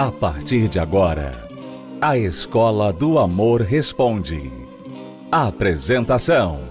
[0.00, 1.46] A partir de agora,
[2.00, 4.50] a Escola do Amor Responde.
[5.30, 6.66] Apresentação: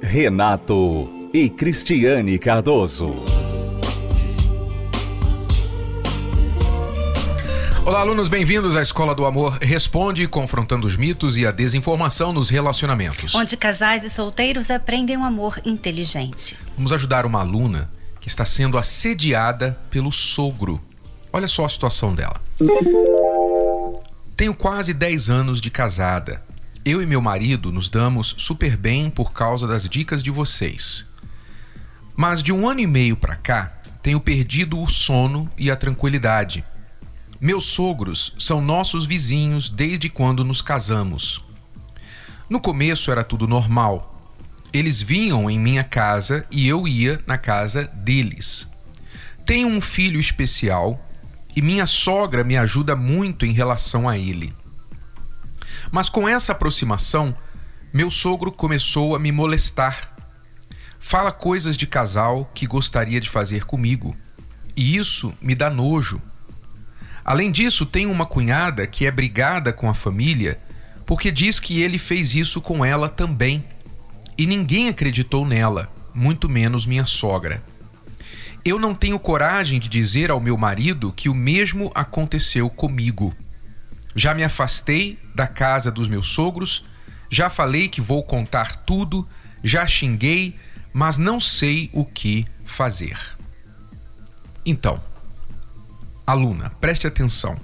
[0.00, 3.16] Renato e Cristiane Cardoso.
[7.84, 12.48] Olá, alunos, bem-vindos à Escola do Amor Responde, confrontando os mitos e a desinformação nos
[12.48, 13.34] relacionamentos.
[13.34, 16.56] Onde casais e solteiros aprendem um amor inteligente.
[16.76, 17.90] Vamos ajudar uma aluna
[18.20, 20.80] que está sendo assediada pelo sogro.
[21.32, 22.46] Olha só a situação dela.
[24.36, 26.42] Tenho quase 10 anos de casada.
[26.84, 31.06] Eu e meu marido nos damos super bem por causa das dicas de vocês.
[32.16, 36.64] Mas de um ano e meio para cá, tenho perdido o sono e a tranquilidade.
[37.40, 41.44] Meus sogros são nossos vizinhos desde quando nos casamos.
[42.50, 44.32] No começo era tudo normal.
[44.72, 48.68] Eles vinham em minha casa e eu ia na casa deles.
[49.46, 51.07] Tenho um filho especial
[51.58, 54.54] e minha sogra me ajuda muito em relação a ele.
[55.90, 57.36] Mas com essa aproximação,
[57.92, 60.14] meu sogro começou a me molestar.
[61.00, 64.16] Fala coisas de casal que gostaria de fazer comigo,
[64.76, 66.22] e isso me dá nojo.
[67.24, 70.60] Além disso, tenho uma cunhada que é brigada com a família
[71.04, 73.64] porque diz que ele fez isso com ela também.
[74.38, 77.60] E ninguém acreditou nela, muito menos minha sogra.
[78.64, 83.34] Eu não tenho coragem de dizer ao meu marido que o mesmo aconteceu comigo.
[84.14, 86.84] Já me afastei da casa dos meus sogros,
[87.30, 89.26] já falei que vou contar tudo,
[89.62, 90.56] já xinguei,
[90.92, 93.18] mas não sei o que fazer.
[94.64, 95.02] Então,
[96.26, 97.58] aluna, preste atenção.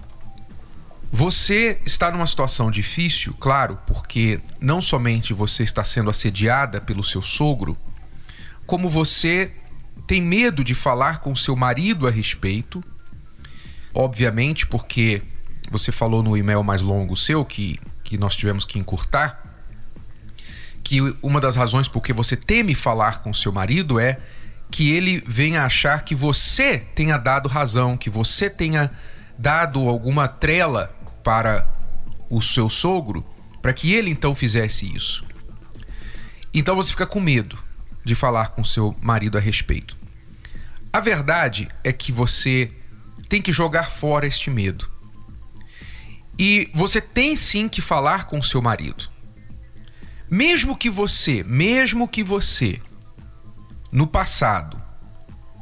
[1.12, 7.22] Você está numa situação difícil, claro, porque não somente você está sendo assediada pelo seu
[7.22, 7.76] sogro,
[8.66, 9.52] como você
[10.06, 12.82] tem medo de falar com seu marido a respeito,
[13.94, 15.22] obviamente, porque
[15.70, 19.42] você falou no e-mail mais longo seu que, que nós tivemos que encurtar,
[20.82, 24.18] que uma das razões por que você teme falar com seu marido é
[24.70, 28.90] que ele venha achar que você tenha dado razão, que você tenha
[29.38, 31.66] dado alguma trela para
[32.28, 33.24] o seu sogro,
[33.62, 35.24] para que ele então fizesse isso.
[36.52, 37.63] Então você fica com medo
[38.04, 39.96] de falar com seu marido a respeito.
[40.92, 42.70] A verdade é que você
[43.28, 44.88] tem que jogar fora este medo.
[46.38, 49.08] E você tem sim que falar com seu marido.
[50.30, 52.80] Mesmo que você, mesmo que você
[53.90, 54.80] no passado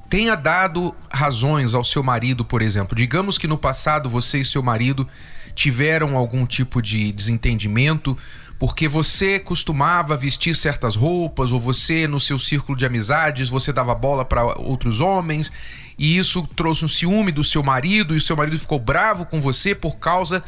[0.09, 4.63] tenha dado razões ao seu marido, por exemplo, digamos que no passado você e seu
[4.63, 5.09] marido
[5.55, 8.17] tiveram algum tipo de desentendimento
[8.63, 13.93] porque você costumava vestir certas roupas ou você no seu círculo de amizades você dava
[13.93, 15.51] bola para outros homens
[15.99, 19.41] e isso trouxe um ciúme do seu marido e o seu marido ficou bravo com
[19.41, 20.45] você por causa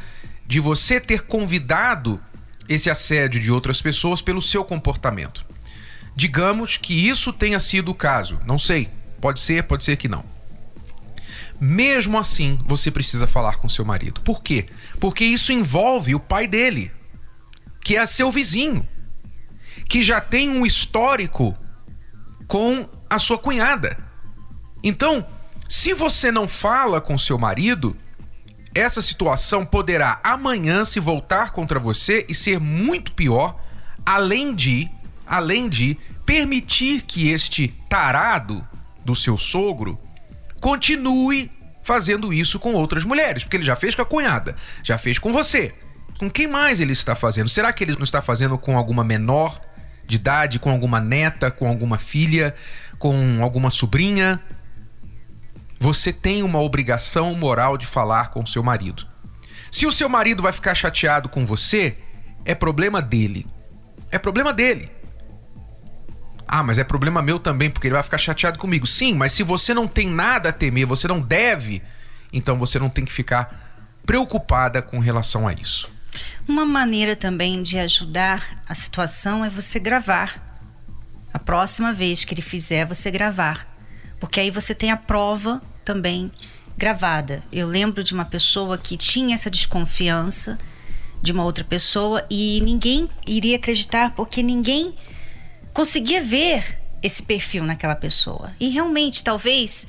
[0.46, 2.20] de você ter convidado
[2.68, 5.44] esse assédio de outras pessoas pelo seu comportamento.
[6.14, 10.24] Digamos que isso tenha sido o caso, não sei, pode ser, pode ser que não.
[11.60, 14.20] Mesmo assim, você precisa falar com seu marido.
[14.20, 14.66] Por quê?
[15.00, 16.92] Porque isso envolve o pai dele
[17.84, 18.88] que é seu vizinho,
[19.88, 21.56] que já tem um histórico
[22.48, 23.96] com a sua cunhada.
[24.82, 25.24] Então,
[25.68, 27.94] se você não fala com seu marido,
[28.74, 33.62] essa situação poderá amanhã se voltar contra você e ser muito pior,
[34.04, 34.90] além de,
[35.26, 38.66] além de permitir que este tarado
[39.04, 39.98] do seu sogro
[40.60, 41.50] continue
[41.82, 45.32] fazendo isso com outras mulheres, porque ele já fez com a cunhada, já fez com
[45.32, 45.74] você.
[46.18, 47.48] Com quem mais ele está fazendo?
[47.48, 49.60] Será que ele não está fazendo com alguma menor
[50.06, 52.54] de idade, com alguma neta, com alguma filha,
[52.98, 54.40] com alguma sobrinha?
[55.78, 59.06] Você tem uma obrigação moral de falar com seu marido.
[59.70, 61.96] Se o seu marido vai ficar chateado com você,
[62.44, 63.46] é problema dele.
[64.10, 64.90] É problema dele.
[66.46, 68.86] Ah, mas é problema meu também, porque ele vai ficar chateado comigo.
[68.86, 71.82] Sim, mas se você não tem nada a temer, você não deve,
[72.32, 75.90] então você não tem que ficar preocupada com relação a isso.
[76.46, 80.42] Uma maneira também de ajudar a situação é você gravar.
[81.32, 83.66] A próxima vez que ele fizer, você gravar.
[84.20, 86.30] Porque aí você tem a prova também
[86.76, 87.42] gravada.
[87.52, 90.58] Eu lembro de uma pessoa que tinha essa desconfiança
[91.22, 94.94] de uma outra pessoa e ninguém iria acreditar porque ninguém
[95.72, 98.52] conseguia ver esse perfil naquela pessoa.
[98.60, 99.88] E realmente, talvez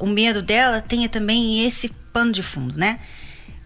[0.00, 3.00] o medo dela tenha também esse pano de fundo, né?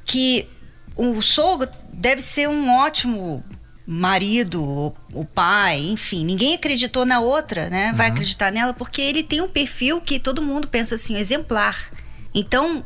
[0.04, 0.48] Que
[0.96, 3.44] o sogro deve ser um ótimo
[3.86, 7.92] marido, o pai, enfim, ninguém acreditou na outra, né?
[7.94, 8.12] Vai uhum.
[8.12, 11.90] acreditar nela porque ele tem um perfil que todo mundo pensa assim, exemplar.
[12.34, 12.84] Então,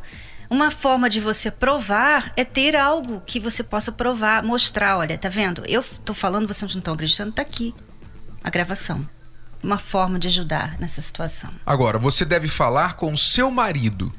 [0.49, 4.97] Uma forma de você provar é ter algo que você possa provar, mostrar.
[4.97, 5.61] Olha, tá vendo?
[5.67, 7.75] Eu tô falando, vocês não estão acreditando, tá aqui
[8.43, 9.07] a gravação.
[9.61, 11.51] Uma forma de ajudar nessa situação.
[11.65, 14.13] Agora, você deve falar com o seu marido.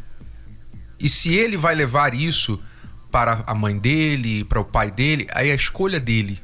[1.00, 2.62] E se ele vai levar isso
[3.10, 6.40] para a mãe dele, para o pai dele, aí a escolha dele.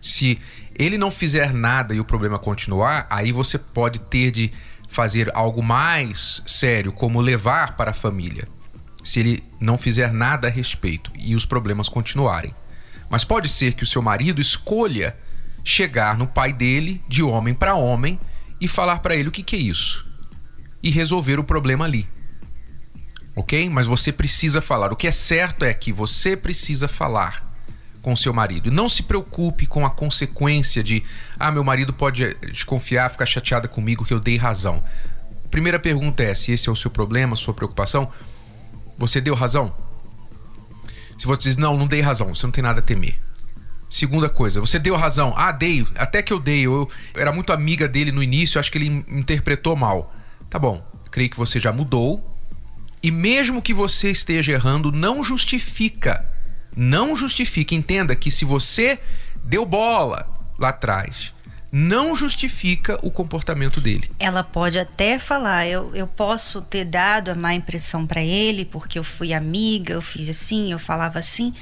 [0.00, 0.38] Se
[0.78, 4.52] ele não fizer nada e o problema continuar, aí você pode ter de
[4.88, 8.46] fazer algo mais sério, como levar para a família.
[9.02, 12.54] Se ele não fizer nada a respeito e os problemas continuarem.
[13.08, 15.16] Mas pode ser que o seu marido escolha
[15.64, 18.18] chegar no pai dele, de homem para homem,
[18.60, 20.06] e falar para ele o que, que é isso.
[20.82, 22.08] E resolver o problema ali.
[23.34, 23.68] Ok?
[23.70, 24.92] Mas você precisa falar.
[24.92, 27.52] O que é certo é que você precisa falar
[28.02, 28.70] com seu marido.
[28.70, 31.02] Não se preocupe com a consequência de,
[31.38, 34.82] ah, meu marido pode desconfiar, ficar chateada comigo que eu dei razão.
[35.50, 38.10] Primeira pergunta é: se esse é o seu problema, sua preocupação,
[38.98, 39.72] você deu razão?
[41.16, 43.18] Se você diz, não, não dei razão, você não tem nada a temer.
[43.88, 45.34] Segunda coisa, você deu razão.
[45.36, 45.86] Ah, dei.
[45.94, 46.62] Até que eu dei.
[46.62, 50.12] Eu era muito amiga dele no início, acho que ele interpretou mal.
[50.50, 50.84] Tá bom.
[51.10, 52.31] Creio que você já mudou.
[53.02, 56.24] E mesmo que você esteja errando, não justifica.
[56.76, 57.74] Não justifica.
[57.74, 58.98] Entenda que se você
[59.44, 60.28] deu bola
[60.58, 61.32] lá atrás,
[61.70, 64.10] não justifica o comportamento dele.
[64.18, 68.98] Ela pode até falar: eu, eu posso ter dado a má impressão para ele porque
[68.98, 71.52] eu fui amiga, eu fiz assim, eu falava assim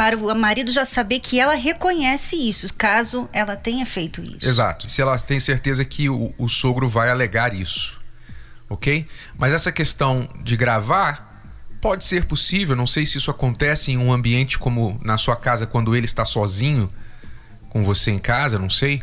[0.00, 4.48] para o marido já saber que ela reconhece isso, caso ela tenha feito isso.
[4.48, 4.88] Exato.
[4.88, 7.99] Se ela tem certeza que o, o sogro vai alegar isso.
[8.70, 9.06] Ok?
[9.36, 11.44] Mas essa questão de gravar
[11.82, 12.74] pode ser possível.
[12.74, 16.24] Não sei se isso acontece em um ambiente como na sua casa, quando ele está
[16.24, 16.90] sozinho
[17.68, 19.02] com você em casa, não sei.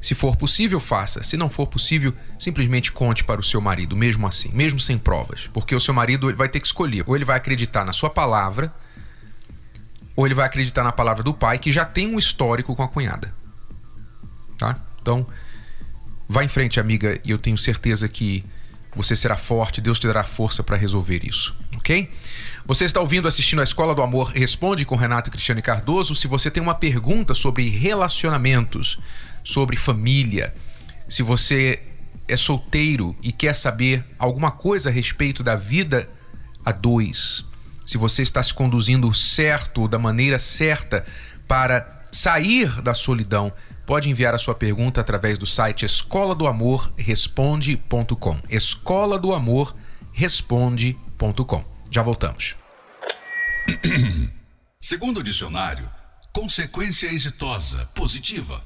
[0.00, 1.22] Se for possível, faça.
[1.22, 5.48] Se não for possível, simplesmente conte para o seu marido, mesmo assim, mesmo sem provas.
[5.52, 7.02] Porque o seu marido vai ter que escolher.
[7.06, 8.72] Ou ele vai acreditar na sua palavra
[10.16, 12.88] ou ele vai acreditar na palavra do pai, que já tem um histórico com a
[12.88, 13.32] cunhada.
[14.56, 14.80] Tá?
[15.02, 15.26] Então,
[16.26, 18.42] vá em frente, amiga, e eu tenho certeza que
[18.96, 22.10] você será forte, Deus te dará força para resolver isso, ok?
[22.64, 26.14] Você está ouvindo, assistindo a Escola do Amor Responde com Renato e Cristiane Cardoso.
[26.14, 28.98] Se você tem uma pergunta sobre relacionamentos,
[29.44, 30.52] sobre família,
[31.08, 31.80] se você
[32.26, 36.08] é solteiro e quer saber alguma coisa a respeito da vida
[36.64, 37.44] a dois,
[37.86, 41.06] se você está se conduzindo certo, da maneira certa
[41.46, 43.52] para sair da solidão,
[43.86, 48.40] pode enviar a sua pergunta através do site escola do amor responde.com.
[48.50, 49.74] Escola do amor
[50.12, 51.64] responde.com.
[51.90, 52.56] Já voltamos.
[54.80, 55.88] Segundo o dicionário,
[56.32, 58.62] consequência exitosa, positiva,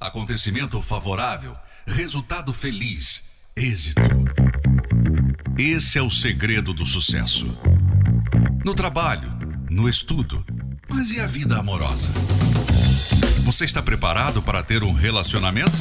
[0.00, 1.56] acontecimento favorável,
[1.86, 3.22] resultado feliz,
[3.56, 4.00] êxito.
[5.58, 7.58] Esse é o segredo do sucesso
[8.64, 9.32] no trabalho,
[9.70, 10.44] no estudo.
[10.90, 12.12] Mas e a vida amorosa?
[13.48, 15.72] Você está preparado para ter um relacionamento?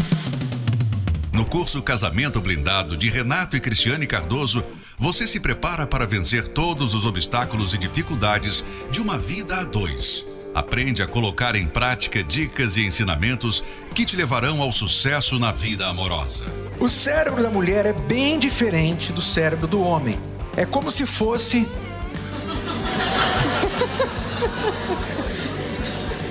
[1.34, 4.64] No curso Casamento Blindado de Renato e Cristiane Cardoso,
[4.98, 10.26] você se prepara para vencer todos os obstáculos e dificuldades de uma vida a dois.
[10.56, 13.62] Aprende a colocar em prática dicas e ensinamentos
[13.94, 16.46] que te levarão ao sucesso na vida amorosa.
[16.80, 20.18] O cérebro da mulher é bem diferente do cérebro do homem.
[20.56, 21.68] É como se fosse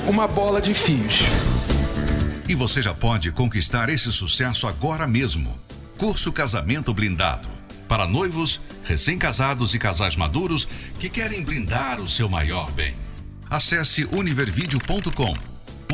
[0.09, 1.21] Uma bola de fios.
[2.49, 5.59] E você já pode conquistar esse sucesso agora mesmo.
[5.99, 7.49] Curso Casamento Blindado.
[7.89, 10.69] Para noivos, recém-casados e casais maduros
[11.01, 12.95] que querem blindar o seu maior bem.
[13.51, 15.37] Acesse univervideo.com.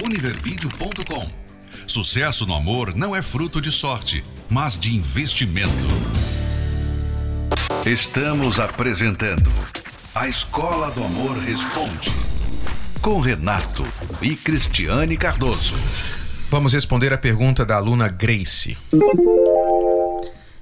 [0.03, 1.31] Univervideo.com.
[1.87, 5.71] Sucesso no amor não é fruto de sorte, mas de investimento.
[7.87, 9.51] Estamos apresentando
[10.15, 12.42] a Escola do Amor Responde.
[13.03, 13.83] Com Renato
[14.23, 15.75] e Cristiane Cardoso.
[16.49, 18.79] Vamos responder a pergunta da aluna Grace.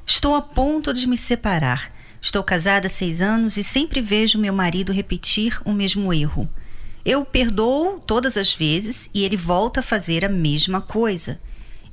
[0.06, 1.92] Estou a ponto de me separar.
[2.18, 6.48] Estou casada há seis anos e sempre vejo meu marido repetir o mesmo erro.
[7.04, 11.38] Eu o perdoo todas as vezes e ele volta a fazer a mesma coisa.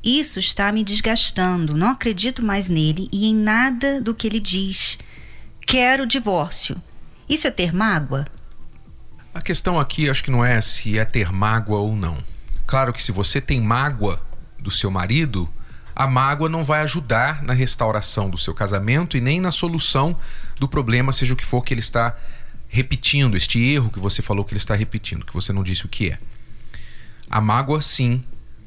[0.01, 1.75] Isso está me desgastando.
[1.75, 4.97] Não acredito mais nele e em nada do que ele diz.
[5.59, 6.81] Quero o divórcio.
[7.27, 8.25] Isso é ter mágoa?
[9.37, 12.17] A questão aqui acho que não é se é ter mágoa ou não.
[12.65, 14.19] Claro que se você tem mágoa
[14.57, 15.47] do seu marido,
[15.95, 20.17] a mágoa não vai ajudar na restauração do seu casamento e nem na solução
[20.59, 22.17] do problema, seja o que for que ele está
[22.67, 25.87] repetindo, este erro que você falou que ele está repetindo, que você não disse o
[25.87, 26.17] que é.
[27.29, 28.23] A mágoa, sim,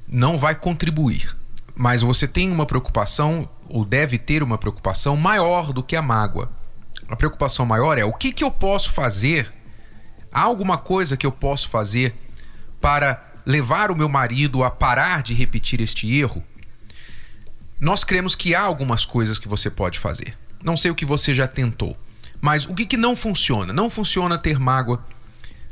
[0.06, 1.36] não vai contribuir,
[1.74, 6.48] mas você tem uma preocupação, ou deve ter uma preocupação maior do que a mágoa
[7.10, 9.52] a preocupação maior é o que, que eu posso fazer?
[10.32, 12.14] Há alguma coisa que eu posso fazer
[12.80, 16.42] para levar o meu marido a parar de repetir este erro?
[17.80, 20.36] Nós cremos que há algumas coisas que você pode fazer.
[20.62, 21.96] Não sei o que você já tentou,
[22.40, 23.72] mas o que, que não funciona?
[23.72, 25.02] Não funciona ter mágoa,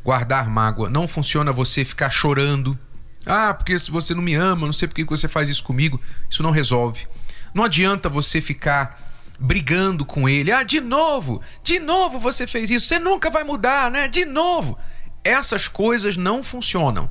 [0.02, 2.78] guardar mágoa, não funciona você ficar chorando.
[3.26, 6.00] Ah, porque você não me ama, não sei por que você faz isso comigo.
[6.30, 7.06] Isso não resolve.
[7.52, 9.07] Não adianta você ficar
[9.38, 10.50] brigando com ele.
[10.50, 12.88] Ah, de novo, de novo você fez isso.
[12.88, 14.08] Você nunca vai mudar, né?
[14.08, 14.78] De novo.
[15.22, 17.10] Essas coisas não funcionam.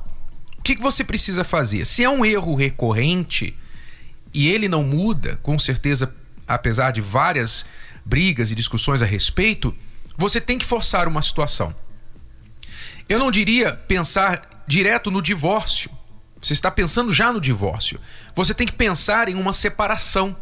[0.58, 1.86] O que, você precisa fazer?
[1.86, 3.56] Se é um erro recorrente,
[4.34, 6.14] e ele não muda, com certeza,
[6.46, 7.64] apesar de várias
[8.04, 9.74] brigas e discussões a respeito,
[10.16, 11.74] você tem que forçar uma situação.
[13.08, 15.90] Eu não diria pensar direto no divórcio.
[16.40, 18.00] Você está pensando já no divórcio.
[18.34, 20.36] Você tem que pensar em uma separação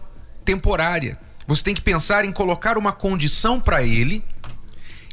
[0.44, 1.18] temporária.
[1.46, 4.24] Você tem que pensar em colocar uma condição para ele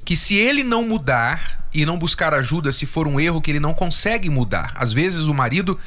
[0.04, 3.60] que se ele não mudar e não buscar ajuda se for um erro que ele
[3.60, 4.74] não consegue mudar.
[4.76, 5.80] Às vezes o marido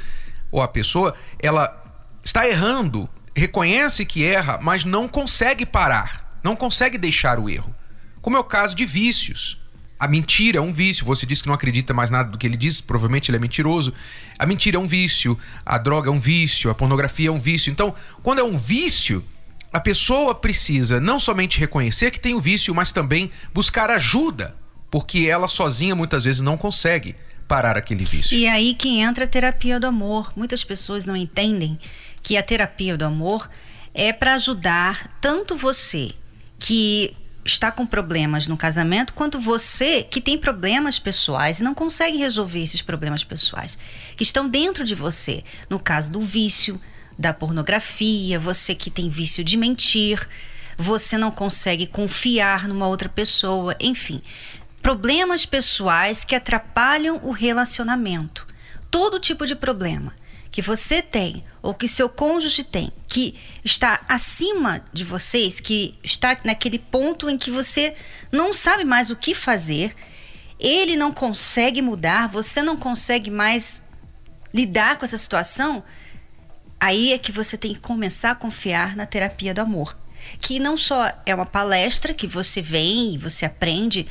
[0.51, 1.85] ou a pessoa, ela
[2.25, 7.75] está errando, reconhece que erra, mas não consegue parar, não consegue deixar o erro.
[8.23, 9.59] Como é o caso de vícios.
[9.99, 11.07] A mentira é um vício.
[11.07, 13.95] Você diz que não acredita mais nada do que ele diz, provavelmente ele é mentiroso.
[14.39, 17.71] A mentira é um vício, a droga é um vício, a pornografia é um vício.
[17.71, 19.25] Então, quando é um vício,
[19.73, 24.57] a pessoa precisa não somente reconhecer que tem o vício, mas também buscar ajuda,
[24.91, 27.15] porque ela sozinha muitas vezes não consegue
[27.47, 28.37] parar aquele vício.
[28.37, 30.33] E aí que entra a terapia do amor.
[30.37, 31.79] Muitas pessoas não entendem
[32.23, 33.49] que a terapia do amor
[33.95, 36.13] é para ajudar tanto você
[36.59, 42.19] que está com problemas no casamento, quanto você que tem problemas pessoais e não consegue
[42.19, 43.79] resolver esses problemas pessoais,
[44.17, 45.45] que estão dentro de você.
[45.71, 46.81] No caso do vício,
[47.19, 50.29] da pornografia, você que tem vício de mentir,
[50.77, 54.23] você não consegue confiar numa outra pessoa, enfim
[54.87, 58.47] problemas pessoais que atrapalham o relacionamento.
[58.89, 60.15] Todo tipo de problema
[60.49, 66.39] que você tem ou que seu cônjuge tem, que está acima de vocês, que está
[66.45, 67.97] naquele ponto em que você
[68.33, 69.93] não sabe mais o que fazer,
[70.57, 73.83] ele não consegue mudar, você não consegue mais
[74.55, 75.83] lidar com essa situação,
[76.81, 79.97] aí é que você tem que começar a confiar na terapia do amor.
[80.41, 84.07] Que não só é uma palestra que você vem e você aprende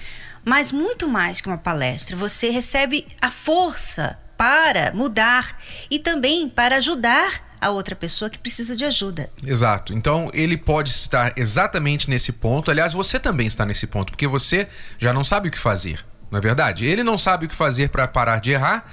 [0.46, 5.58] mas muito mais que uma palestra, você recebe a força para mudar
[5.90, 9.30] e também para ajudar a outra pessoa que precisa de ajuda.
[9.44, 9.92] Exato.
[9.92, 12.70] Então ele pode estar exatamente nesse ponto.
[12.70, 14.68] Aliás, você também está nesse ponto, porque você
[15.00, 16.86] já não sabe o que fazer, não é verdade?
[16.86, 18.86] Ele não sabe o que fazer para parar de errar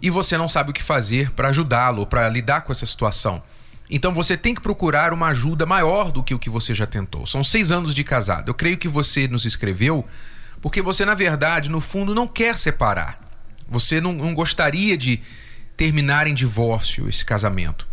[0.00, 3.42] e você não sabe o que fazer para ajudá-lo, para lidar com essa situação.
[3.88, 7.26] Então você tem que procurar uma ajuda maior do que o que você já tentou.
[7.26, 8.48] São seis anos de casado.
[8.50, 10.04] Eu creio que você nos escreveu
[10.60, 13.18] porque você, na verdade, no fundo, não quer separar.
[13.68, 15.22] Você não, não gostaria de
[15.76, 17.86] terminar em divórcio esse casamento.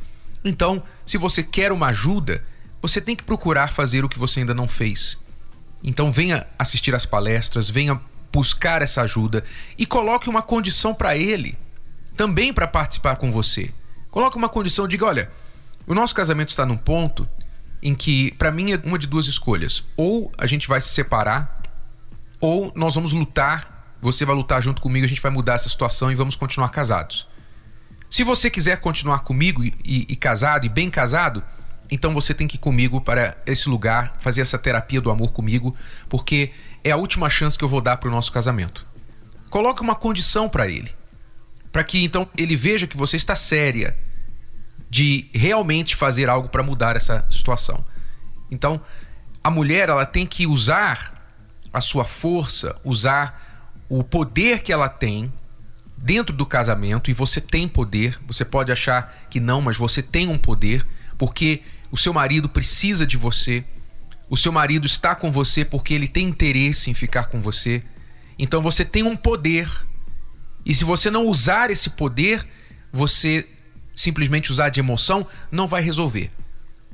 [0.43, 2.43] Então, se você quer uma ajuda,
[2.81, 5.17] você tem que procurar fazer o que você ainda não fez.
[5.83, 7.99] Então, venha assistir às palestras, venha
[8.31, 9.43] buscar essa ajuda
[9.77, 11.57] e coloque uma condição para ele
[12.15, 13.73] também para participar com você.
[14.11, 15.31] Coloque uma condição, diga, olha,
[15.87, 17.27] o nosso casamento está num ponto
[17.81, 19.83] em que, para mim, é uma de duas escolhas.
[19.97, 21.61] Ou a gente vai se separar
[22.39, 26.11] ou nós vamos lutar, você vai lutar junto comigo, a gente vai mudar essa situação
[26.11, 27.25] e vamos continuar casados.
[28.09, 31.43] Se você quiser continuar comigo e, e, e casado e bem casado,
[31.89, 35.75] então você tem que ir comigo para esse lugar, fazer essa terapia do amor comigo,
[36.09, 36.51] porque
[36.83, 38.85] é a última chance que eu vou dar para o nosso casamento.
[39.49, 40.93] Coloque uma condição para ele,
[41.73, 43.97] para que então ele veja que você está séria
[44.89, 47.83] de realmente fazer algo para mudar essa situação.
[48.51, 48.79] Então,
[49.43, 51.19] a mulher ela tem que usar
[51.73, 55.33] a sua força, usar o poder que ela tem
[55.97, 58.19] dentro do casamento e você tem poder.
[58.27, 60.85] Você pode achar que não, mas você tem um poder
[61.17, 63.63] porque o seu marido precisa de você.
[64.29, 67.83] O seu marido está com você porque ele tem interesse em ficar com você.
[68.37, 69.67] Então você tem um poder.
[70.65, 72.45] E se você não usar esse poder,
[72.91, 73.47] você
[73.95, 76.31] simplesmente usar de emoção, não vai resolver.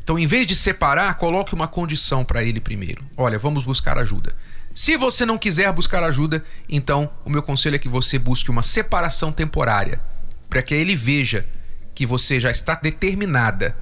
[0.03, 3.05] Então, em vez de separar, coloque uma condição para ele primeiro.
[3.15, 4.35] Olha, vamos buscar ajuda.
[4.73, 8.63] Se você não quiser buscar ajuda, então o meu conselho é que você busque uma
[8.63, 9.99] separação temporária,
[10.49, 11.45] para que ele veja
[11.93, 13.75] que você já está determinada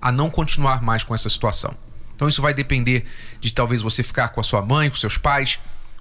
[0.00, 1.76] a não continuar mais com essa situação.
[2.14, 3.04] Então isso vai depender
[3.40, 5.58] de talvez você ficar com a sua mãe, com seus pais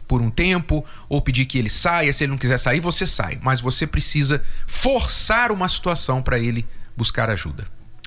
[0.08, 2.14] por um tempo, ou pedir que ele saia.
[2.14, 3.38] Se ele não quiser sair, você sai.
[3.42, 7.66] Mas você precisa forçar uma situação para ele buscar ajuda.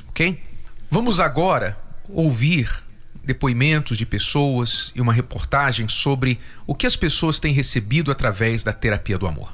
[0.08, 0.42] Ok?
[0.90, 1.78] Vamos agora
[2.08, 2.82] ouvir
[3.24, 8.72] depoimentos de pessoas e uma reportagem sobre o que as pessoas têm recebido através da
[8.72, 9.52] terapia do amor.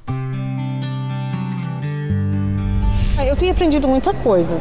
[3.26, 4.58] Eu tenho aprendido muita coisa.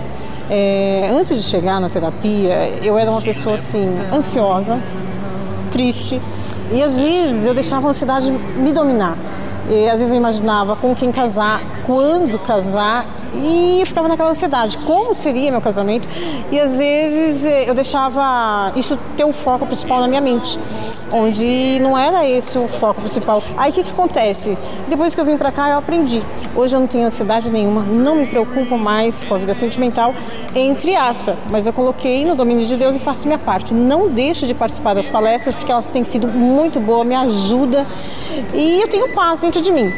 [0.49, 4.81] É, antes de chegar na terapia, eu era uma pessoa assim, ansiosa,
[5.71, 6.19] triste,
[6.71, 9.17] e às vezes eu deixava a ansiedade me dominar.
[9.69, 13.05] E, às vezes eu imaginava com quem casar, quando casar,
[13.43, 16.07] e eu ficava naquela ansiedade, como seria meu casamento?
[16.51, 20.59] E às vezes eh, eu deixava isso ter um foco principal na minha mente,
[21.11, 23.41] onde não era esse o foco principal.
[23.57, 24.57] Aí o que, que acontece?
[24.87, 26.21] Depois que eu vim para cá, eu aprendi.
[26.55, 30.13] Hoje eu não tenho ansiedade nenhuma, não me preocupo mais com a vida sentimental,
[30.55, 33.73] entre aspas, mas eu coloquei no domínio de Deus e faço minha parte.
[33.73, 37.85] Não deixo de participar das palestras, porque elas têm sido muito boas, me ajuda
[38.53, 39.91] e eu tenho paz dentro de mim.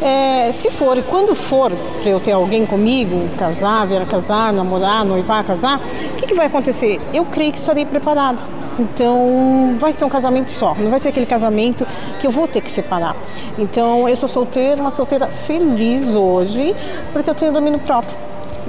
[0.00, 4.52] É, se for e quando for para eu ter alguém comigo, casar, vir a casar,
[4.52, 7.00] namorar, noivar, casar, o que, que vai acontecer?
[7.12, 8.38] Eu creio que estarei preparada.
[8.78, 11.84] Então, vai ser um casamento só, não vai ser aquele casamento
[12.20, 13.16] que eu vou ter que separar.
[13.58, 16.76] Então, eu sou solteira, uma solteira feliz hoje,
[17.12, 18.16] porque eu tenho domínio próprio.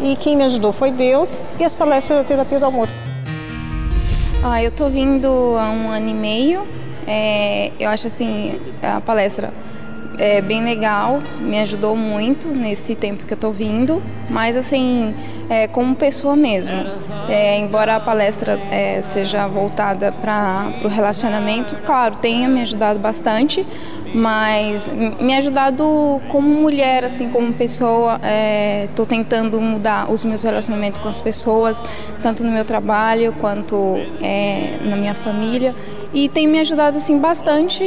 [0.01, 2.87] E quem me ajudou foi Deus e as palestras da terapia do amor.
[4.43, 6.65] Ah, eu tô vindo há um ano e meio.
[7.05, 9.53] É, eu acho assim, a palestra
[10.19, 15.15] é bem legal, me ajudou muito nesse tempo que eu tô vindo, mas assim,
[15.49, 16.75] é, como pessoa mesmo.
[17.29, 23.65] É, embora a palestra é, seja voltada para o relacionamento, claro, tenha me ajudado bastante,
[24.13, 28.19] mas me ajudado como mulher, assim, como pessoa.
[28.85, 31.83] Estou é, tentando mudar os meus relacionamentos com as pessoas,
[32.21, 35.73] tanto no meu trabalho quanto é, na minha família
[36.13, 37.83] e tem me ajudado assim bastante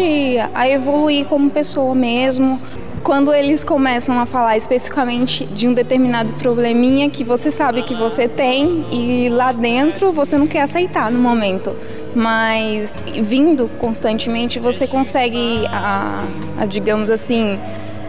[0.55, 2.61] a evoluir como pessoa mesmo.
[3.03, 8.29] Quando eles começam a falar especificamente de um determinado probleminha que você sabe que você
[8.29, 11.75] tem e lá dentro você não quer aceitar no momento,
[12.15, 16.25] mas vindo constantemente você consegue, a,
[16.61, 17.59] a digamos assim,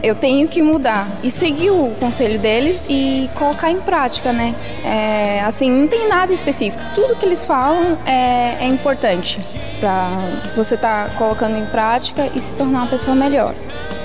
[0.04, 4.54] eu tenho que mudar e seguir o conselho deles e colocar em prática, né?
[4.84, 6.84] É, assim, não tem nada específico.
[6.94, 9.40] Tudo que eles falam é, é importante
[9.80, 10.10] para
[10.58, 13.56] você estar tá colocando em prática e se tornar uma pessoa melhor.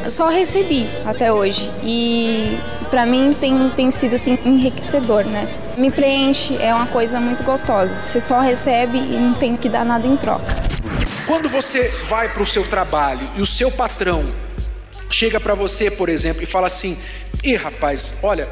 [0.04, 2.56] Eu só recebi até hoje e
[2.88, 5.52] para mim tem, tem sido assim enriquecedor, né?
[5.76, 7.92] Me preenche, é uma coisa muito gostosa.
[7.92, 10.54] Você só recebe e não tem que dar nada em troca.
[11.26, 14.24] Quando você vai para o seu trabalho e o seu patrão
[15.11, 16.99] chega para você, por exemplo, e fala assim:
[17.42, 18.49] "E rapaz, olha,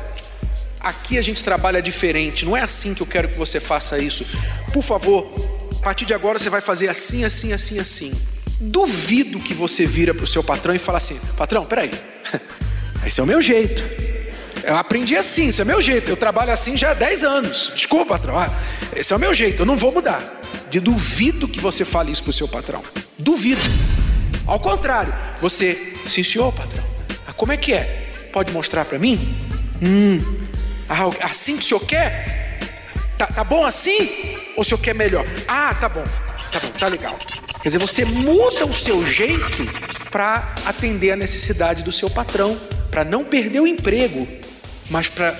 [0.81, 4.27] aqui a gente trabalha diferente, não é assim que eu quero que você faça isso.
[4.73, 5.33] Por favor,
[5.79, 8.12] a partir de agora você vai fazer assim, assim, assim, assim."
[8.59, 11.90] Duvido que você vira para o seu patrão e fala assim: "Patrão, peraí,
[13.07, 14.07] esse é o meu jeito.
[14.66, 16.11] Eu aprendi assim, esse é o meu jeito.
[16.11, 17.73] Eu trabalho assim já há 10 anos.
[17.77, 18.37] Desculpa, patrão.
[18.37, 18.51] Ah,
[18.97, 20.42] esse é o meu jeito, eu não vou mudar.
[20.69, 22.83] De duvido que você fale isso para o seu patrão.
[23.16, 23.62] Duvido.
[24.46, 26.85] Ao contrário, você, sim senhor, patrão.
[27.26, 28.09] Ah, como é que é?
[28.32, 29.35] Pode mostrar para mim?
[29.82, 30.20] Hum,
[30.88, 32.59] ah, assim que o senhor quer?
[33.18, 34.37] Tá, tá bom assim?
[34.56, 35.26] Ou o senhor quer melhor?
[35.48, 36.04] Ah, tá bom,
[36.52, 37.18] tá bom, tá legal.
[37.62, 39.66] Quer dizer, você muda o seu jeito
[40.11, 42.56] para atender a necessidade do seu patrão,
[42.90, 44.28] para não perder o emprego,
[44.88, 45.37] mas para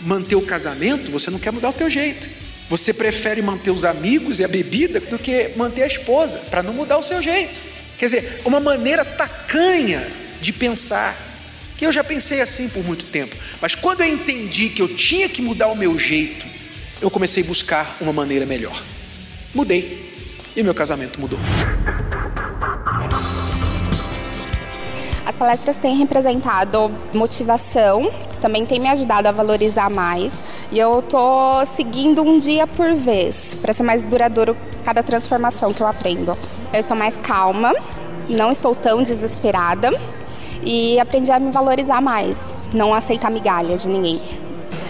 [0.00, 2.28] manter o casamento, você não quer mudar o teu jeito.
[2.68, 6.74] Você prefere manter os amigos e a bebida do que manter a esposa, para não
[6.74, 7.67] mudar o seu jeito.
[7.98, 10.08] Quer dizer, uma maneira tacanha
[10.40, 11.16] de pensar.
[11.76, 13.36] Que eu já pensei assim por muito tempo.
[13.60, 16.44] Mas quando eu entendi que eu tinha que mudar o meu jeito,
[17.00, 18.82] eu comecei a buscar uma maneira melhor.
[19.54, 20.08] Mudei.
[20.56, 21.38] E meu casamento mudou.
[25.28, 28.10] As palestras têm representado motivação,
[28.40, 30.32] também tem me ajudado a valorizar mais.
[30.72, 35.82] E eu tô seguindo um dia por vez, para ser mais duradouro cada transformação que
[35.82, 36.34] eu aprendo.
[36.72, 37.74] Eu estou mais calma,
[38.26, 39.90] não estou tão desesperada
[40.62, 44.18] e aprendi a me valorizar mais, não aceitar migalhas de ninguém.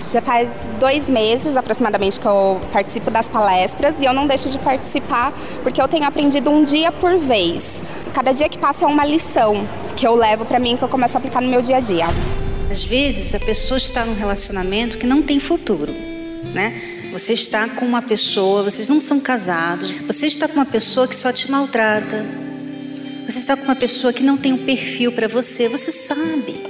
[0.09, 4.59] Já faz dois meses aproximadamente que eu participo das palestras e eu não deixo de
[4.61, 5.33] participar
[5.65, 7.83] porque eu tenho aprendido um dia por vez.
[8.19, 9.65] Cada dia que passa é uma lição
[9.97, 12.07] que eu levo para mim que eu começo a aplicar no meu dia a dia.
[12.69, 15.93] Às vezes a pessoa está num relacionamento que não tem futuro,
[16.53, 16.83] né?
[17.13, 21.15] Você está com uma pessoa, vocês não são casados, você está com uma pessoa que
[21.15, 22.27] só te maltrata.
[23.25, 26.61] Você está com uma pessoa que não tem um perfil para você, você sabe.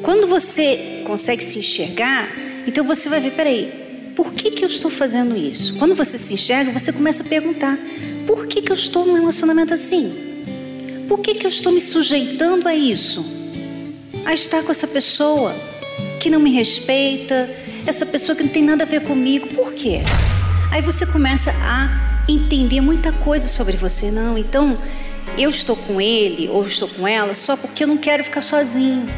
[0.00, 2.30] Quando você consegue se enxergar,
[2.68, 5.76] então você vai ver, peraí, por que, que eu estou fazendo isso?
[5.76, 7.76] Quando você se enxerga, você começa a perguntar,
[8.28, 10.27] por que, que eu estou num relacionamento assim?
[11.08, 13.24] Por que, que eu estou me sujeitando a isso?
[14.26, 15.56] A estar com essa pessoa
[16.20, 17.48] que não me respeita,
[17.86, 20.02] essa pessoa que não tem nada a ver comigo, por quê?
[20.70, 24.10] Aí você começa a entender muita coisa sobre você.
[24.10, 24.78] Não, então
[25.38, 29.08] eu estou com ele ou estou com ela só porque eu não quero ficar sozinho.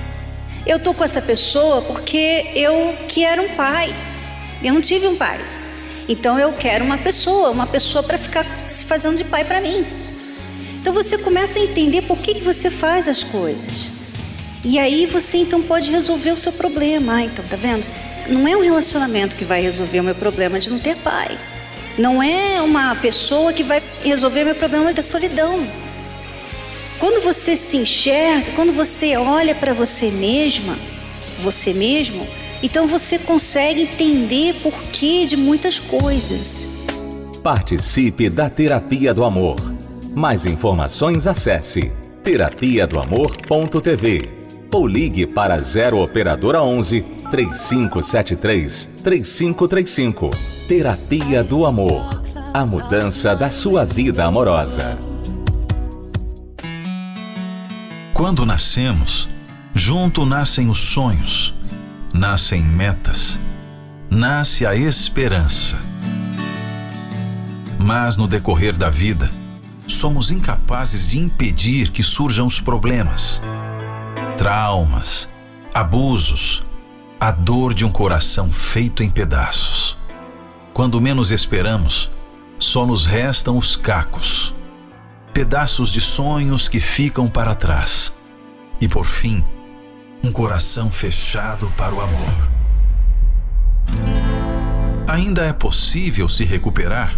[0.64, 3.92] Eu estou com essa pessoa porque eu quero um pai.
[4.62, 5.40] Eu não tive um pai.
[6.08, 9.99] Então eu quero uma pessoa, uma pessoa para ficar se fazendo de pai para mim.
[10.80, 13.90] Então você começa a entender por que, que você faz as coisas.
[14.64, 17.16] E aí você então pode resolver o seu problema.
[17.16, 17.84] Ah, então tá vendo?
[18.28, 21.38] Não é um relacionamento que vai resolver o meu problema de não ter pai.
[21.98, 25.66] Não é uma pessoa que vai resolver meu problema da solidão.
[26.98, 30.78] Quando você se enxerga, quando você olha para você mesma,
[31.40, 32.26] você mesmo,
[32.62, 36.68] então você consegue entender porquê de muitas coisas.
[37.42, 39.79] Participe da Terapia do Amor.
[40.14, 41.92] Mais informações acesse
[42.24, 44.26] terapia do amor.tv
[44.72, 50.30] ou ligue para 0 operadora 11 3573 3535.
[50.66, 52.22] Terapia do Amor.
[52.52, 54.98] A mudança da sua vida amorosa.
[58.12, 59.28] Quando nascemos,
[59.72, 61.54] junto nascem os sonhos,
[62.12, 63.38] nascem metas,
[64.10, 65.78] nasce a esperança.
[67.78, 69.30] Mas no decorrer da vida,
[69.90, 73.42] somos incapazes de impedir que surjam os problemas,
[74.38, 75.28] traumas,
[75.74, 76.62] abusos,
[77.18, 79.98] a dor de um coração feito em pedaços.
[80.72, 82.10] Quando menos esperamos,
[82.58, 84.54] só nos restam os cacos
[85.32, 88.12] pedaços de sonhos que ficam para trás.
[88.80, 89.44] E por fim,
[90.22, 92.50] um coração fechado para o amor.
[95.08, 97.16] Ainda é possível se recuperar?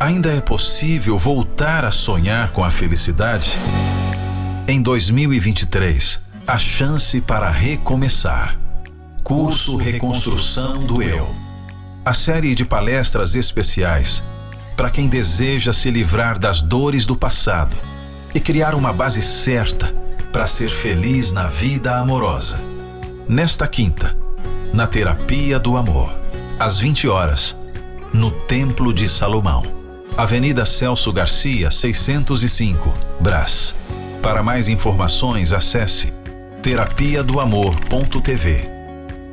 [0.00, 3.58] Ainda é possível voltar a sonhar com a felicidade?
[4.66, 8.58] Em 2023, a chance para recomeçar.
[9.22, 11.28] Curso Reconstrução do Eu.
[12.02, 14.24] A série de palestras especiais
[14.74, 17.76] para quem deseja se livrar das dores do passado
[18.34, 19.94] e criar uma base certa
[20.32, 22.58] para ser feliz na vida amorosa.
[23.28, 24.16] Nesta quinta,
[24.72, 26.10] na Terapia do Amor,
[26.58, 27.54] às 20 horas,
[28.14, 29.79] no Templo de Salomão,
[30.20, 33.74] Avenida Celso Garcia, 605, Brás.
[34.20, 36.12] Para mais informações, acesse
[36.62, 38.68] terapia do amor.tv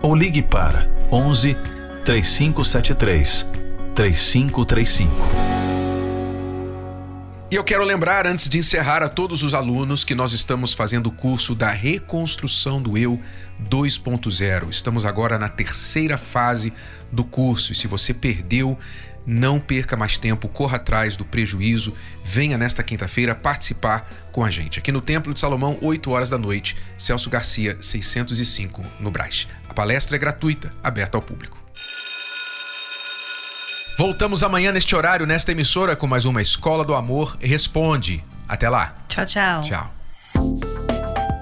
[0.02, 1.58] ou ligue para 11
[2.06, 3.46] 3573
[3.94, 5.12] 3535.
[7.52, 11.08] E eu quero lembrar, antes de encerrar, a todos os alunos que nós estamos fazendo
[11.08, 13.20] o curso da Reconstrução do Eu
[13.70, 14.70] 2.0.
[14.70, 16.72] Estamos agora na terceira fase
[17.12, 18.78] do curso e se você perdeu,
[19.28, 24.80] não perca mais tempo, corra atrás do prejuízo, venha nesta quinta-feira participar com a gente.
[24.80, 29.46] Aqui no Templo de Salomão, 8 horas da noite, Celso Garcia, 605, no Brás.
[29.68, 31.62] A palestra é gratuita, aberta ao público.
[33.98, 38.24] Voltamos amanhã neste horário, nesta emissora, com mais uma Escola do Amor Responde.
[38.48, 38.96] Até lá.
[39.10, 39.64] Tchau, tchau.
[39.64, 40.67] Tchau.